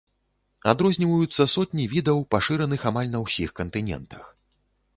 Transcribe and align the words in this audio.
Адрозніваюцца 0.71 1.43
сотні 1.55 1.85
відаў, 1.93 2.23
пашыраных 2.35 2.89
амаль 2.93 3.13
на 3.17 3.21
ўсіх 3.25 3.49
кантынентах. 3.61 4.23